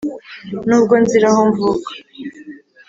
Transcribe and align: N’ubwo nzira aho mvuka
N’ubwo 0.67 0.93
nzira 1.03 1.27
aho 1.31 1.41
mvuka 1.49 1.89